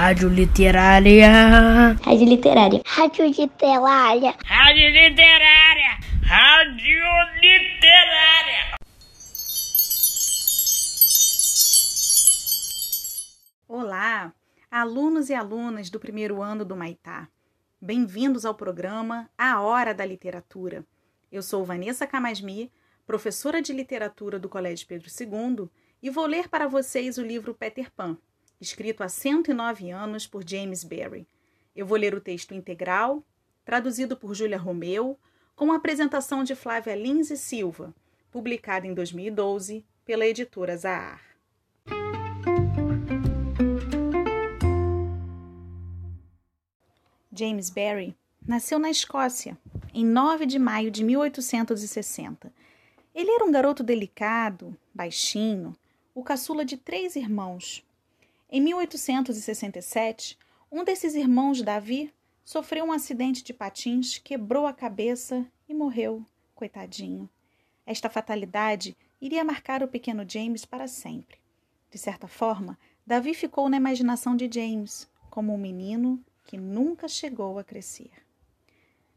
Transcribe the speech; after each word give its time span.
Rádio 0.00 0.30
Literária. 0.30 1.28
Rádio 2.02 2.26
Literária. 2.26 2.80
Rádio 2.86 3.26
Literária. 3.26 4.34
Rádio 4.46 4.88
Literária. 4.88 5.98
Rádio 6.22 7.04
Literária. 7.34 8.78
Olá, 13.68 14.32
alunos 14.70 15.28
e 15.28 15.34
alunas 15.34 15.90
do 15.90 16.00
primeiro 16.00 16.40
ano 16.40 16.64
do 16.64 16.74
Maitá. 16.74 17.28
Bem-vindos 17.78 18.46
ao 18.46 18.54
programa 18.54 19.28
A 19.36 19.60
Hora 19.60 19.92
da 19.92 20.06
Literatura. 20.06 20.82
Eu 21.30 21.42
sou 21.42 21.62
Vanessa 21.62 22.06
Camasmi, 22.06 22.72
professora 23.06 23.60
de 23.60 23.74
literatura 23.74 24.38
do 24.38 24.48
Colégio 24.48 24.86
Pedro 24.86 25.10
II, 25.10 25.68
e 26.02 26.08
vou 26.08 26.24
ler 26.24 26.48
para 26.48 26.66
vocês 26.66 27.18
o 27.18 27.22
livro 27.22 27.52
Peter 27.52 27.90
Pan, 27.90 28.16
escrito 28.60 29.02
há 29.02 29.08
109 29.08 29.90
anos 29.90 30.26
por 30.26 30.46
James 30.46 30.84
Barrie. 30.84 31.26
Eu 31.74 31.86
vou 31.86 31.96
ler 31.96 32.14
o 32.14 32.20
texto 32.20 32.54
integral, 32.54 33.24
traduzido 33.64 34.16
por 34.16 34.34
Júlia 34.34 34.58
Romeu, 34.58 35.18
com 35.56 35.72
a 35.72 35.76
apresentação 35.76 36.44
de 36.44 36.54
Flávia 36.54 36.94
Lins 36.94 37.30
e 37.30 37.36
Silva, 37.36 37.94
publicado 38.30 38.86
em 38.86 38.94
2012 38.94 39.84
pela 40.04 40.26
editora 40.26 40.76
Zahar. 40.76 41.20
James 47.32 47.70
Barrie 47.70 48.14
nasceu 48.46 48.78
na 48.78 48.90
Escócia, 48.90 49.56
em 49.94 50.04
9 50.04 50.46
de 50.46 50.58
maio 50.58 50.90
de 50.90 51.02
1860. 51.04 52.52
Ele 53.14 53.30
era 53.30 53.44
um 53.44 53.52
garoto 53.52 53.82
delicado, 53.82 54.76
baixinho, 54.94 55.74
o 56.14 56.22
caçula 56.22 56.64
de 56.64 56.76
três 56.76 57.16
irmãos. 57.16 57.84
Em 58.52 58.60
1867, 58.60 60.36
um 60.72 60.82
desses 60.82 61.14
irmãos, 61.14 61.62
Davi, 61.62 62.12
sofreu 62.44 62.84
um 62.84 62.90
acidente 62.90 63.44
de 63.44 63.54
patins, 63.54 64.18
quebrou 64.18 64.66
a 64.66 64.72
cabeça 64.72 65.46
e 65.68 65.72
morreu, 65.72 66.26
coitadinho. 66.52 67.30
Esta 67.86 68.10
fatalidade 68.10 68.96
iria 69.20 69.44
marcar 69.44 69.84
o 69.84 69.88
pequeno 69.88 70.28
James 70.28 70.64
para 70.64 70.88
sempre. 70.88 71.38
De 71.92 71.96
certa 71.96 72.26
forma, 72.26 72.76
Davi 73.06 73.34
ficou 73.34 73.68
na 73.68 73.76
imaginação 73.76 74.34
de 74.34 74.50
James 74.52 75.08
como 75.30 75.54
um 75.54 75.58
menino 75.58 76.20
que 76.44 76.56
nunca 76.56 77.06
chegou 77.06 77.56
a 77.56 77.62
crescer. 77.62 78.10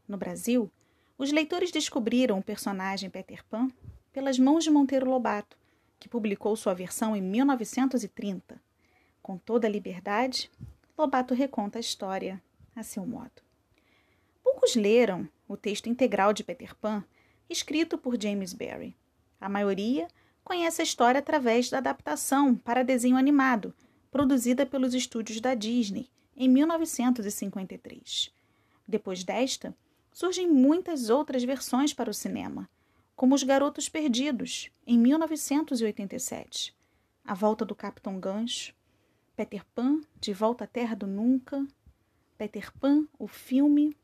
No 0.06 0.16
Brasil, 0.16 0.70
os 1.18 1.32
leitores 1.32 1.72
descobriram 1.72 2.38
o 2.38 2.42
personagem 2.42 3.10
Peter 3.10 3.44
Pan 3.46 3.68
pelas 4.12 4.38
mãos 4.38 4.62
de 4.62 4.70
Monteiro 4.70 5.10
Lobato, 5.10 5.58
que 5.98 6.08
publicou 6.08 6.54
sua 6.54 6.72
versão 6.72 7.16
em 7.16 7.20
1930. 7.20 8.62
Com 9.24 9.38
toda 9.38 9.66
a 9.66 9.70
liberdade, 9.70 10.50
Lobato 10.98 11.32
reconta 11.32 11.78
a 11.78 11.80
história 11.80 12.42
a 12.76 12.82
seu 12.82 13.06
modo. 13.06 13.40
Poucos 14.42 14.76
leram 14.76 15.26
o 15.48 15.56
texto 15.56 15.88
integral 15.88 16.34
de 16.34 16.44
Peter 16.44 16.76
Pan, 16.76 17.02
escrito 17.48 17.96
por 17.96 18.20
James 18.20 18.52
Barrie. 18.52 18.94
A 19.40 19.48
maioria 19.48 20.08
conhece 20.44 20.82
a 20.82 20.84
história 20.84 21.20
através 21.20 21.70
da 21.70 21.78
adaptação 21.78 22.54
para 22.54 22.84
desenho 22.84 23.16
animado, 23.16 23.72
produzida 24.10 24.66
pelos 24.66 24.92
estúdios 24.92 25.40
da 25.40 25.54
Disney 25.54 26.10
em 26.36 26.46
1953. 26.46 28.30
Depois 28.86 29.24
desta, 29.24 29.74
surgem 30.12 30.50
muitas 30.50 31.08
outras 31.08 31.42
versões 31.44 31.94
para 31.94 32.10
o 32.10 32.14
cinema, 32.14 32.68
como 33.16 33.34
Os 33.34 33.42
Garotos 33.42 33.88
Perdidos, 33.88 34.70
em 34.86 34.98
1987, 34.98 36.76
A 37.24 37.32
Volta 37.32 37.64
do 37.64 37.74
Capitão 37.74 38.20
Gancho, 38.20 38.74
Peter 39.36 39.64
Pan, 39.74 40.00
De 40.20 40.32
Volta 40.32 40.62
à 40.62 40.66
Terra 40.66 40.94
do 40.94 41.08
Nunca, 41.08 41.66
Peter 42.38 42.72
Pan, 42.78 43.04
o 43.18 43.26
filme, 43.26 43.96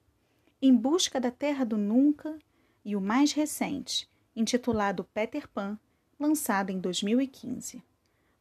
Em 0.60 0.74
Busca 0.74 1.20
da 1.20 1.30
Terra 1.30 1.64
do 1.64 1.78
Nunca 1.78 2.36
e 2.84 2.96
o 2.96 3.00
mais 3.00 3.32
recente, 3.32 4.08
intitulado 4.34 5.04
Peter 5.14 5.46
Pan, 5.48 5.78
lançado 6.18 6.70
em 6.70 6.80
2015. 6.80 7.80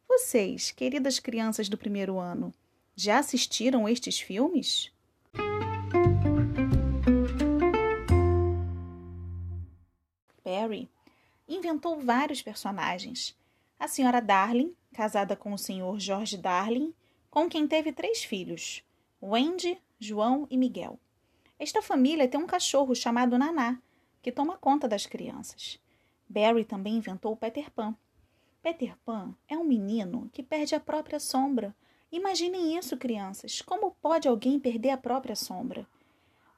Vocês, 0.07 0.71
queridas 0.71 1.19
crianças 1.19 1.69
do 1.69 1.77
primeiro 1.77 2.17
ano, 2.17 2.51
já 2.95 3.19
assistiram 3.19 3.87
estes 3.87 4.19
filmes? 4.19 4.91
Perry 10.43 10.89
inventou 11.47 11.99
vários 11.99 12.41
personagens. 12.41 13.38
A 13.79 13.87
senhora 13.87 14.21
Darling, 14.21 14.75
casada 14.91 15.37
com 15.37 15.53
o 15.53 15.57
senhor 15.57 15.97
George 16.01 16.35
Darling, 16.35 16.93
com 17.31 17.47
quem 17.47 17.65
teve 17.65 17.93
três 17.93 18.21
filhos, 18.21 18.83
Wendy, 19.23 19.81
João 19.97 20.45
e 20.49 20.57
Miguel. 20.57 20.99
Esta 21.57 21.81
família 21.81 22.27
tem 22.27 22.37
um 22.37 22.45
cachorro 22.45 22.93
chamado 22.93 23.37
Naná, 23.37 23.79
que 24.21 24.33
toma 24.33 24.57
conta 24.57 24.85
das 24.85 25.05
crianças. 25.05 25.79
Barry 26.27 26.65
também 26.65 26.97
inventou 26.97 27.37
Peter 27.37 27.71
Pan. 27.71 27.95
Peter 28.61 28.97
Pan 29.05 29.33
é 29.47 29.57
um 29.57 29.63
menino 29.63 30.29
que 30.33 30.43
perde 30.43 30.75
a 30.75 30.79
própria 30.79 31.17
sombra. 31.17 31.73
Imaginem 32.11 32.77
isso, 32.77 32.97
crianças. 32.97 33.61
Como 33.61 33.95
pode 34.01 34.27
alguém 34.27 34.59
perder 34.59 34.89
a 34.89 34.97
própria 34.97 35.37
sombra? 35.37 35.87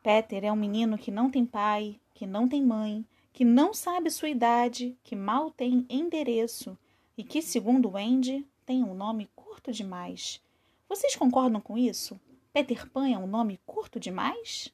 Peter 0.01 0.43
é 0.43 0.51
um 0.51 0.55
menino 0.55 0.97
que 0.97 1.11
não 1.11 1.29
tem 1.29 1.45
pai, 1.45 1.99
que 2.15 2.25
não 2.25 2.47
tem 2.47 2.65
mãe, 2.65 3.05
que 3.31 3.45
não 3.45 3.75
sabe 3.75 4.09
sua 4.09 4.29
idade, 4.29 4.97
que 5.03 5.15
mal 5.15 5.51
tem 5.51 5.85
endereço 5.87 6.75
e 7.21 7.23
que, 7.23 7.39
segundo 7.39 7.91
Wendy, 7.91 8.43
tem 8.65 8.83
um 8.83 8.95
nome 8.95 9.29
curto 9.35 9.71
demais. 9.71 10.41
Vocês 10.89 11.15
concordam 11.15 11.61
com 11.61 11.77
isso? 11.77 12.19
Peter 12.51 12.89
Pan 12.89 13.07
é 13.07 13.15
um 13.15 13.27
nome 13.27 13.59
curto 13.63 13.99
demais? 13.99 14.73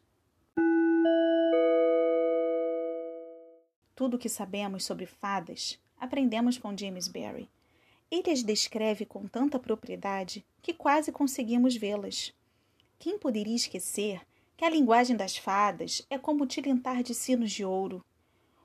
Tudo 3.94 4.16
o 4.16 4.18
que 4.18 4.30
sabemos 4.30 4.86
sobre 4.86 5.06
fadas 5.06 5.78
aprendemos 6.00 6.58
com 6.58 6.78
James 6.78 7.10
Barrie. 7.10 7.50
Ele 8.10 8.32
as 8.32 8.42
descreve 8.44 9.06
com 9.06 9.28
tanta 9.28 9.60
propriedade 9.60 10.46
que 10.62 10.74
quase 10.74 11.12
conseguimos 11.12 11.76
vê-las. 11.76 12.34
Quem 12.98 13.20
poderia 13.20 13.58
esquecer 13.58 14.22
que 14.56 14.64
a 14.64 14.70
linguagem 14.70 15.18
das 15.18 15.36
fadas 15.36 16.02
é 16.10 16.18
como 16.18 16.46
o 16.46 16.48
tilintar 16.48 17.04
de 17.04 17.14
sinos 17.14 17.52
de 17.52 17.66
ouro, 17.66 18.02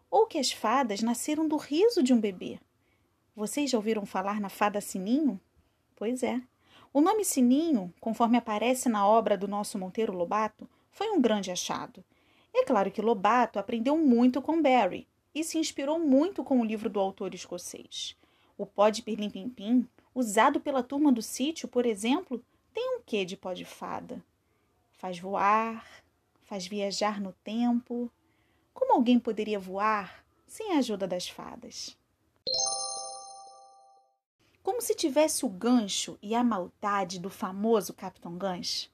ou 0.08 0.28
que 0.28 0.38
as 0.38 0.52
fadas 0.52 1.02
nasceram 1.02 1.48
do 1.48 1.56
riso 1.56 2.00
de 2.00 2.14
um 2.14 2.20
bebê. 2.20 2.60
Vocês 3.34 3.70
já 3.70 3.78
ouviram 3.78 4.04
falar 4.04 4.38
na 4.38 4.50
fada 4.50 4.78
Sininho? 4.78 5.40
Pois 5.96 6.22
é. 6.22 6.42
O 6.92 7.00
nome 7.00 7.24
Sininho, 7.24 7.92
conforme 7.98 8.36
aparece 8.36 8.90
na 8.90 9.08
obra 9.08 9.38
do 9.38 9.48
nosso 9.48 9.78
Monteiro 9.78 10.12
Lobato, 10.12 10.68
foi 10.90 11.10
um 11.10 11.18
grande 11.18 11.50
achado. 11.50 12.04
É 12.52 12.62
claro 12.66 12.90
que 12.90 13.00
Lobato 13.00 13.58
aprendeu 13.58 13.96
muito 13.96 14.42
com 14.42 14.60
Barry 14.60 15.08
e 15.34 15.42
se 15.42 15.56
inspirou 15.56 15.98
muito 15.98 16.44
com 16.44 16.60
o 16.60 16.64
livro 16.64 16.90
do 16.90 17.00
autor 17.00 17.34
escocês. 17.34 18.14
O 18.58 18.66
pó 18.66 18.90
de 18.90 19.00
pirlim-pim-pim, 19.00 19.88
usado 20.14 20.60
pela 20.60 20.82
turma 20.82 21.10
do 21.10 21.22
sítio, 21.22 21.66
por 21.66 21.86
exemplo, 21.86 22.44
tem 22.74 22.98
um 22.98 23.00
quê 23.00 23.24
de 23.24 23.34
pó 23.34 23.54
de 23.54 23.64
fada? 23.64 24.22
Faz 24.92 25.18
voar, 25.18 25.86
faz 26.42 26.66
viajar 26.66 27.18
no 27.18 27.32
tempo, 27.42 28.10
como 28.74 28.92
alguém 28.92 29.18
poderia 29.18 29.58
voar 29.58 30.22
sem 30.46 30.72
a 30.72 30.78
ajuda 30.78 31.08
das 31.08 31.26
fadas? 31.26 31.96
Como 34.62 34.80
se 34.80 34.94
tivesse 34.94 35.44
o 35.44 35.48
gancho 35.48 36.16
e 36.22 36.36
a 36.36 36.44
maldade 36.44 37.18
do 37.18 37.28
famoso 37.28 37.92
Capitão 37.92 38.38
Gancho. 38.38 38.88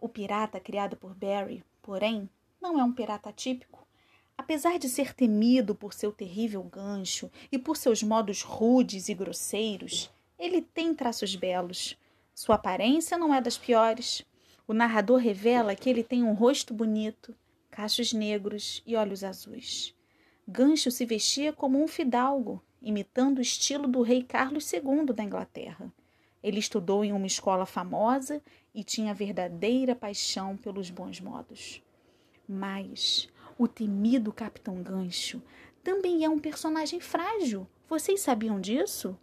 O 0.00 0.08
pirata 0.08 0.60
criado 0.60 0.96
por 0.96 1.14
Barry, 1.14 1.64
porém, 1.82 2.30
não 2.62 2.78
é 2.78 2.84
um 2.84 2.92
pirata 2.92 3.32
típico. 3.32 3.84
Apesar 4.38 4.78
de 4.78 4.88
ser 4.88 5.12
temido 5.12 5.74
por 5.74 5.92
seu 5.92 6.12
terrível 6.12 6.62
gancho 6.62 7.28
e 7.50 7.58
por 7.58 7.76
seus 7.76 8.02
modos 8.04 8.42
rudes 8.42 9.08
e 9.08 9.14
grosseiros, 9.14 10.10
ele 10.38 10.62
tem 10.62 10.94
traços 10.94 11.34
belos. 11.34 11.96
Sua 12.32 12.54
aparência 12.54 13.18
não 13.18 13.34
é 13.34 13.40
das 13.40 13.58
piores. 13.58 14.24
O 14.66 14.72
narrador 14.72 15.18
revela 15.18 15.74
que 15.74 15.90
ele 15.90 16.04
tem 16.04 16.22
um 16.22 16.34
rosto 16.34 16.72
bonito, 16.72 17.34
cachos 17.68 18.12
negros 18.12 18.80
e 18.86 18.94
olhos 18.94 19.24
azuis. 19.24 19.92
Gancho 20.46 20.90
se 20.90 21.04
vestia 21.04 21.52
como 21.52 21.82
um 21.82 21.88
fidalgo, 21.88 22.62
imitando 22.84 23.38
o 23.38 23.42
estilo 23.42 23.88
do 23.88 24.02
rei 24.02 24.22
Carlos 24.22 24.72
II 24.72 25.06
da 25.14 25.24
Inglaterra. 25.24 25.92
Ele 26.42 26.58
estudou 26.58 27.04
em 27.04 27.12
uma 27.12 27.26
escola 27.26 27.64
famosa 27.64 28.42
e 28.74 28.84
tinha 28.84 29.14
verdadeira 29.14 29.94
paixão 29.94 30.56
pelos 30.56 30.90
bons 30.90 31.20
modos. 31.20 31.82
Mas 32.46 33.28
o 33.58 33.66
temido 33.66 34.32
Capitão 34.32 34.82
Gancho 34.82 35.42
também 35.82 36.24
é 36.24 36.28
um 36.28 36.38
personagem 36.38 37.00
frágil. 37.00 37.66
Vocês 37.88 38.20
sabiam 38.20 38.60
disso? 38.60 39.18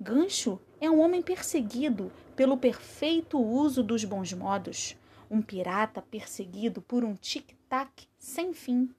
Gancho 0.00 0.58
é 0.80 0.90
um 0.90 1.00
homem 1.00 1.22
perseguido 1.22 2.10
pelo 2.34 2.56
perfeito 2.56 3.38
uso 3.38 3.82
dos 3.82 4.04
bons 4.04 4.32
modos 4.32 4.96
um 5.32 5.40
pirata 5.40 6.02
perseguido 6.02 6.82
por 6.82 7.02
um 7.02 7.14
tic-tac 7.14 8.06
sem 8.18 8.52
fim, 8.52 8.90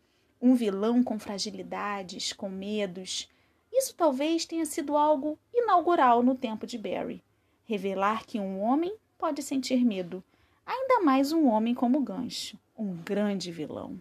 um 0.42 0.56
vilão 0.56 1.04
com 1.04 1.20
fragilidades, 1.20 2.34
com 2.34 2.50
medos. 2.50 3.30
Isso 3.74 3.96
talvez 3.96 4.46
tenha 4.46 4.68
sido 4.68 4.96
algo 4.96 5.38
inaugural 5.52 6.22
no 6.22 6.36
tempo 6.36 6.68
de 6.68 6.78
Barry. 6.78 7.24
Revelar 7.66 8.24
que 8.24 8.40
um 8.40 8.62
homem 8.62 8.96
pode 9.18 9.42
sentir 9.42 9.84
medo, 9.84 10.24
ainda 10.64 11.02
mais 11.02 11.32
um 11.32 11.48
homem 11.48 11.74
como 11.74 12.00
Gancho, 12.02 12.60
um 12.78 12.96
grande 12.96 13.52
vilão. 13.52 14.00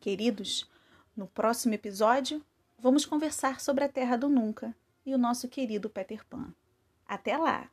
Queridos, 0.00 0.66
no 1.14 1.26
próximo 1.26 1.74
episódio 1.74 2.42
vamos 2.78 3.04
conversar 3.04 3.60
sobre 3.60 3.84
a 3.84 3.88
Terra 3.88 4.16
do 4.16 4.30
Nunca 4.30 4.74
e 5.04 5.14
o 5.14 5.18
nosso 5.18 5.46
querido 5.46 5.90
Peter 5.90 6.24
Pan. 6.26 6.54
Até 7.06 7.36
lá! 7.36 7.68